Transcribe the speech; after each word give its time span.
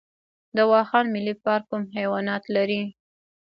د 0.55 0.57
واخان 0.71 1.05
ملي 1.15 1.33
پارک 1.43 1.65
کوم 1.69 1.83
حیوانات 1.97 2.43
لري؟ 2.55 2.81